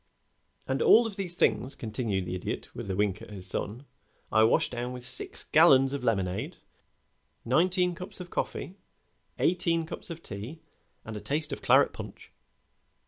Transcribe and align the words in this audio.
"And 0.67 0.81
all 0.81 1.05
of 1.05 1.15
these 1.15 1.35
things," 1.35 1.75
continued 1.75 2.25
the 2.25 2.33
Idiot, 2.33 2.73
with 2.73 2.89
a 2.89 2.95
wink 2.95 3.21
at 3.21 3.29
his 3.29 3.45
son, 3.45 3.85
"I 4.31 4.43
washed 4.43 4.71
down 4.71 4.93
with 4.93 5.05
six 5.05 5.43
gallons 5.43 5.93
of 5.93 6.03
lemonade, 6.03 6.57
nineteen 7.45 7.93
cups 7.93 8.19
of 8.19 8.31
coffee, 8.31 8.73
eighteen 9.37 9.85
cups 9.85 10.09
of 10.09 10.23
tea, 10.23 10.59
and 11.05 11.15
a 11.15 11.21
taste 11.21 11.53
of 11.53 11.61
claret 11.61 11.93
punch." 11.93 12.31